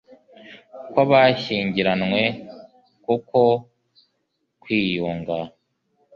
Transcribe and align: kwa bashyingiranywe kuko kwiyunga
kwa 0.91 1.03
bashyingiranywe 1.11 2.21
kuko 3.05 3.39
kwiyunga 4.61 5.37